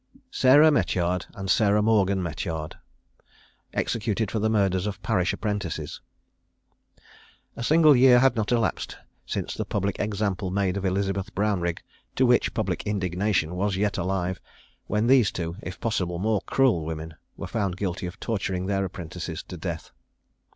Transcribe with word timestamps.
SARAH 0.31 0.71
METYARD 0.71 1.27
AND 1.35 1.47
SARAH 1.47 1.83
MORGAN 1.83 2.23
METYARD. 2.23 2.73
EXECUTED 3.73 4.31
FOR 4.31 4.39
THE 4.39 4.49
MURDERS 4.49 4.87
OF 4.87 4.99
PARISH 5.03 5.31
APPRENTICES. 5.33 6.01
A 7.55 7.63
single 7.63 7.95
year 7.95 8.17
had 8.17 8.35
not 8.35 8.51
elapsed 8.51 8.97
since 9.27 9.53
the 9.53 9.63
public 9.63 9.99
example 9.99 10.49
made 10.49 10.75
of 10.75 10.85
Elizabeth 10.85 11.35
Brownrigg, 11.35 11.83
to 12.15 12.25
which 12.25 12.45
the 12.45 12.51
public 12.53 12.81
indignation 12.87 13.53
was 13.53 13.75
yet 13.77 13.99
alive, 13.99 14.41
when 14.87 15.05
these 15.05 15.29
two, 15.31 15.55
if 15.61 15.79
possible, 15.79 16.17
more 16.17 16.41
cruel 16.47 16.83
women, 16.83 17.13
were 17.37 17.45
found 17.45 17.77
guilty 17.77 18.07
of 18.07 18.19
torturing 18.19 18.65
their 18.65 18.83
apprentices 18.83 19.43
to 19.43 19.55
death. 19.55 19.91